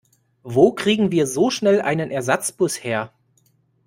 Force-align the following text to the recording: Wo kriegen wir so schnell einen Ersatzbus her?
Wo 0.41 0.71
kriegen 0.73 1.11
wir 1.11 1.27
so 1.27 1.51
schnell 1.51 1.79
einen 1.79 2.09
Ersatzbus 2.09 2.83
her? 2.83 3.13